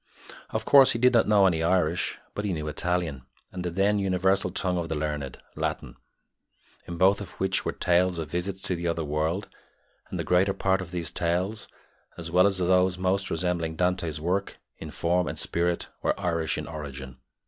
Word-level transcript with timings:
Of 0.49 0.65
course, 0.65 0.93
he 0.93 0.97
did 0.97 1.13
not 1.13 1.27
know 1.27 1.45
any 1.45 1.61
Irish, 1.61 2.17
but 2.33 2.43
he 2.43 2.53
knew 2.53 2.67
Italian 2.67 3.21
and 3.51 3.63
the 3.63 3.69
then 3.69 3.99
universal 3.99 4.49
tongue 4.49 4.79
of 4.79 4.89
the 4.89 4.95
learned 4.95 5.37
Latin, 5.55 5.95
in 6.87 6.97
both 6.97 7.21
of 7.21 7.33
which 7.39 7.65
were 7.65 7.71
tales 7.71 8.17
of 8.17 8.31
visits 8.31 8.63
to 8.63 8.75
the 8.75 8.87
other 8.87 9.03
world; 9.03 9.47
and 10.09 10.17
the 10.17 10.23
greater 10.23 10.53
part 10.55 10.81
of 10.81 10.89
these 10.89 11.11
tales, 11.11 11.67
as 12.17 12.31
well 12.31 12.47
as 12.47 12.57
those 12.57 12.97
most 12.97 13.29
resembling 13.29 13.75
Dante's 13.75 14.19
work 14.19 14.57
in 14.79 14.89
form 14.89 15.27
and 15.27 15.37
spirit, 15.37 15.89
were 16.01 16.19
Irish 16.19 16.57
in 16.57 16.65
origin. 16.65 17.19